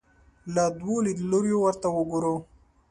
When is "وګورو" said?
1.91-2.35